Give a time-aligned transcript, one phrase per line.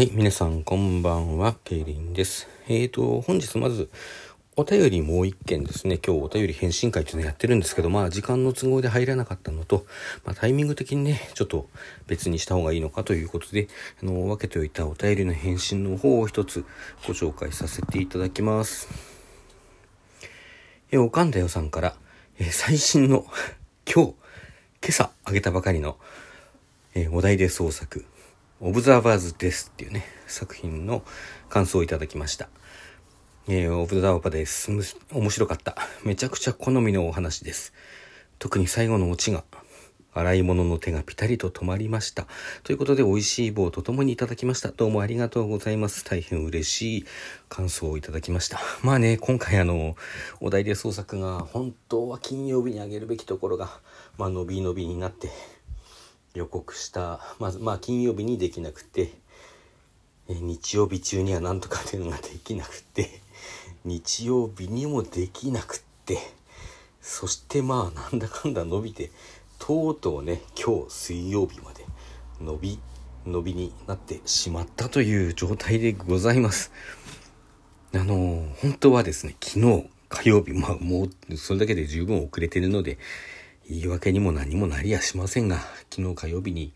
[0.00, 2.48] はい、皆さんこんばんは、ケイリンです。
[2.68, 3.90] えーと、本日まず、
[4.56, 9.84] お便りもう一件ですね、今日お便り返信会っていうのやってるんですけど、まあ時間の都合で入らなかったのと、
[10.24, 11.68] まあタイミング的にね、ちょっと
[12.06, 13.68] 別にした方がいいのかということで、
[14.02, 16.64] あの、分けておいたお便りの返信の方を一つ
[17.06, 18.88] ご紹介させていただきます。
[20.90, 21.94] え、おかんだよさんから、
[22.38, 23.26] え、最新の
[23.84, 24.14] 今日、
[24.82, 25.98] 今朝あげたばかりの、
[26.94, 28.06] え、お題で創作、
[28.62, 31.02] オブザーバーズですっていうね、作品の
[31.48, 32.50] 感想をいただきました。
[33.48, 34.70] えー、オブザーバーです。
[34.70, 35.76] 面白かった。
[36.04, 37.72] めちゃくちゃ好みのお話です。
[38.38, 39.44] 特に最後のオチが、
[40.12, 42.26] 洗い物の手がピタリと止まりました。
[42.62, 44.72] ということで、美味しい棒とともにいただきました。
[44.72, 46.04] どうもありがとうございます。
[46.04, 47.06] 大変嬉しい
[47.48, 48.60] 感想をいただきました。
[48.82, 49.96] まあね、今回あの、
[50.40, 53.80] お題で創作が本当は金曜日にあげるべきところが、
[54.18, 55.30] まあ、伸び伸びになって、
[56.34, 59.12] 予告したまずまあ金曜日にできなくて
[60.28, 63.20] 日曜日中にはなんとかっていうのができなくて
[63.84, 66.18] 日曜日にもできなくって
[67.00, 69.10] そしてまあなんだかんだ伸びて
[69.58, 71.84] とうとうね今日水曜日まで
[72.40, 72.78] 伸び
[73.26, 76.72] 伸びになってしまったという状態でございます。
[77.92, 82.98] あの本当はですね昨日火曜日まあもうそれだけで十分遅れてるので
[83.70, 86.72] 言い訳にも何もなりやしませんが、昨日火曜日に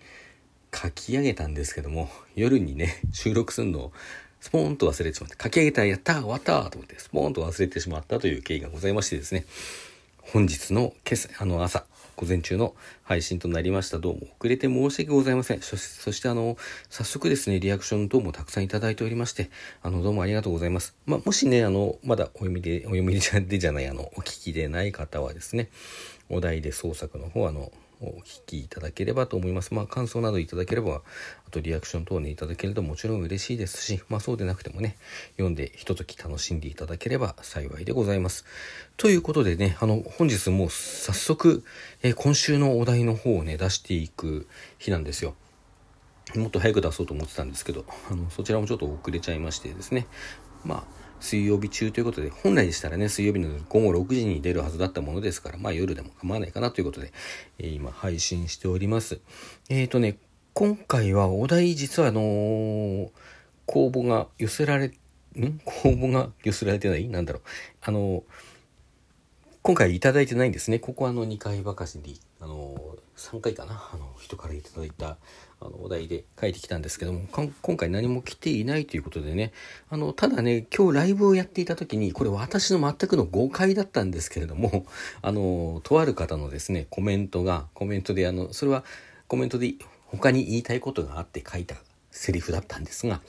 [0.73, 3.92] 書き上げたんですけども、夜にね、収録するのを
[4.39, 9.45] スポーンと忘れてしまって、書き上げたやった終わったと思って、スポーンと忘れてしまったという経緯がございましてですね、
[10.22, 11.84] 本日の今朝、あの朝、
[12.17, 13.98] 午前中の配信となりました。
[13.98, 15.61] どうも遅れて申し訳ございません。
[15.61, 16.56] そしてあの、
[16.89, 19.51] 早速ですね、リアクション等もたくさんいただいておりまして、
[19.83, 20.95] あの、どうもありがとうございます。
[21.06, 25.71] まあ、もしね、あの、まだお読みで、お読みでじゃない、あの、お聞きでない方はですね、
[26.29, 27.71] お題で創作の方あの
[28.05, 29.74] お聞きいただければと思います。
[29.74, 31.02] まあ感想などいただければ、
[31.47, 34.97] あとリアクション等ねいただけるともちろん嬉しいですし、まあそうでなくてもね、
[35.33, 38.44] 読んでひととき楽しんでいただければ幸いでございます。
[38.97, 41.64] ということでね、あの本日もう早速、
[42.03, 44.47] えー、今週のお題の方をね出していく
[44.78, 45.34] 日なんですよ。
[46.34, 50.06] もっと早く出そうと思ってたんですけど、あのそちらもちょっと遅れちゃいましてですね、
[50.64, 57.12] まあ水曜日中ということで、本来でしたらね、水曜日の午後6時に出るはずだったものですから、まあ夜でも構わないかなということで、
[57.59, 59.21] えー、今配信しております。
[59.71, 60.19] えっ、ー、とね、
[60.53, 63.11] 今回はお題実はあのー、
[63.67, 64.93] 公募が寄せられ、ん？
[65.65, 67.09] 公募が寄せられてない？
[67.09, 67.43] なんだろう。
[67.81, 68.23] あの
[69.62, 70.79] 今回いただいてないんですね。
[70.79, 72.77] ここはあの2回ばかしに、あの
[73.16, 75.16] 3回かな、あの人からいただいた
[75.60, 79.52] あのお題で書いてきたんですけども今回何も来ていないということでね
[79.88, 84.86] あのただね今日ライブをやっていた時にこれ私の全くの誤解だったんですけれども
[85.22, 88.84] あのとある方のですねコメントがコメントであのそれは
[89.28, 89.75] コメントで
[90.06, 91.76] 他に言いたいことがあって書いた
[92.10, 93.20] セリフだったんですが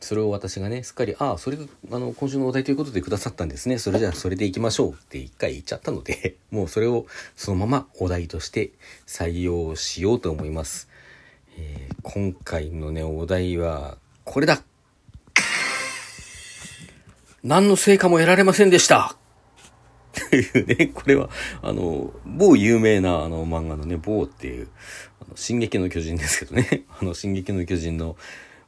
[0.00, 3.78] それを私がね、すっかり、ああ、それが、あの、今週のお題ということでくださったんですね。
[3.78, 7.06] それじゃあ、それでいきましょうって一回言っちゃったので、 もうそれを
[7.36, 8.70] そのままお題として
[9.06, 10.88] 採用しようと思います。
[11.58, 14.62] えー、今回のね、お題は、これだ
[17.42, 19.16] 何の成果も得られませんでした
[20.26, 21.30] っていうね、これは、
[21.62, 24.68] あの、某有名なあの漫画のね、某っていう、
[25.22, 28.16] あの、進撃の巨人ですけどね、 あの、進撃の巨人の、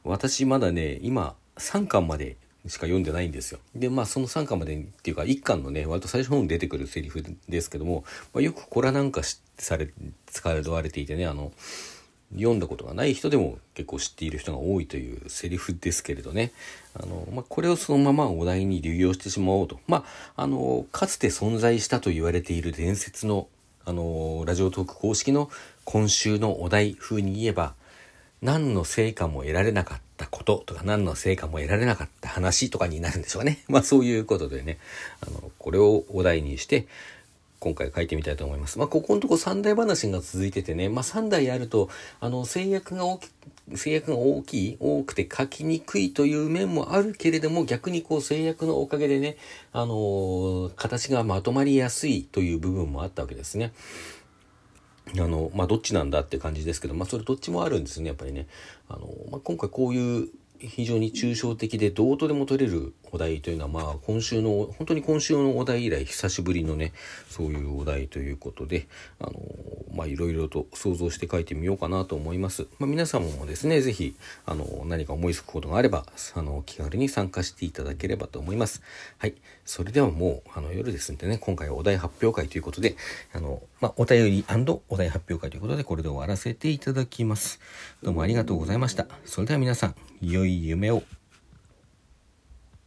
[0.03, 2.37] 私まだね、今、3巻まで
[2.67, 3.59] しか読んでないんですよ。
[3.75, 8.03] で、まあその3巻までっていうか1巻のね、割と最初の方に出てくるセリフですけども、
[8.33, 9.21] まあ、よくコラなんか
[9.57, 9.93] され、
[10.27, 11.51] 使われていてね、あの、
[12.35, 16.51] 読んだことがない人でも結構知っている人が多いというセリフですけれどね。
[16.95, 19.79] あの、まあ、これをそのままお題に流用してしまおうと。
[19.87, 20.03] ま
[20.35, 23.47] あ、あの、かつて存在したと言われている伝説の、
[23.85, 25.49] あの、ラジオトーク公式の
[25.83, 27.75] 今週のお題風に言えば、
[28.43, 33.63] 何の成果も得られなかったこととか、何の成果も得られなかった話とかになるんでしょうね。
[33.69, 34.77] まあそういうことでね、
[35.21, 36.85] あの、これをお題にして、
[37.59, 38.77] 今回書いてみたいと思います。
[38.77, 41.89] まあ、ここのとこ3代話が続いててね、まあ、3代あると、
[42.19, 43.29] あの、制約が大き、
[43.77, 49.37] 制約が大きい、多くて書きにくいという面もあるけれども、逆にこう制約のおかげでね、
[49.71, 53.71] あの形がまとまりやすいという部分もあったわけですね。
[55.11, 58.47] あの、まあ、どっちなんだって感じですけど、まあ、それどっちもあるんですね、やっぱりね。
[58.87, 60.29] あの、まあ、今回こういう
[60.67, 66.93] 非常に抽象的でどうとでも取れるお題というのは、まあ、今週の、本当に今週のお題以来、久しぶりのね、
[67.29, 68.87] そういうお題ということで、
[69.19, 69.33] あの、
[69.93, 72.67] まあ、いろいろと想像して書いてみようかなと思います。
[72.79, 74.15] まあ、皆様もですね、是非
[74.45, 78.81] あの、何か思いつくことがあれば、あの、気軽に参加していただければと思います。
[79.17, 79.35] はい。
[79.65, 82.95] それではもう、あの、夜ですんでね、今回はお題発表会ということで、
[83.33, 84.45] あの、まあ、お便り
[84.89, 87.59] お題発表会ということで、これで終わらせていただきます。
[88.01, 89.07] どうもありがとうございました。
[89.25, 91.03] それでは皆さん、良い夢を。